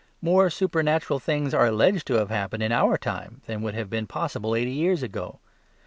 More 0.19 0.49
supernatural 0.49 1.19
things 1.19 1.53
are 1.53 1.67
ALLEGED 1.67 2.07
to 2.07 2.15
have 2.15 2.31
happened 2.31 2.63
in 2.63 2.71
our 2.71 2.97
time 2.97 3.43
than 3.45 3.61
would 3.61 3.75
have 3.75 3.87
been 3.87 4.07
possible 4.07 4.55
eighty 4.55 4.71
years 4.73 5.03
ago. 5.03 5.39